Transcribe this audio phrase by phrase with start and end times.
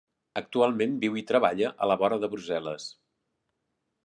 [0.39, 2.89] Actualment viu i treballa a la vora de Brussel·les.